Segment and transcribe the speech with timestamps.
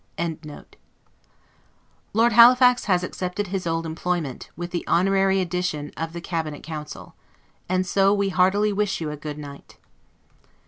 [0.17, 0.67] ]sugar plums, etc.
[2.13, 7.13] Lord Halifax has accepted his old employment, with the honorary addition of the Cabinet Council.
[7.69, 9.77] And so we heartily wish you a goodnight.